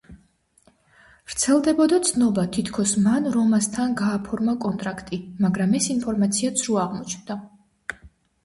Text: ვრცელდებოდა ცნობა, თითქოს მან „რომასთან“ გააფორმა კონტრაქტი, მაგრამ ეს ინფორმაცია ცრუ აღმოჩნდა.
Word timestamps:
ვრცელდებოდა 1.31 1.99
ცნობა, 2.07 2.45
თითქოს 2.55 2.93
მან 3.03 3.27
„რომასთან“ 3.35 3.93
გააფორმა 4.01 4.57
კონტრაქტი, 4.65 5.21
მაგრამ 5.47 5.77
ეს 5.81 5.91
ინფორმაცია 5.97 6.55
ცრუ 6.63 6.81
აღმოჩნდა. 6.87 7.39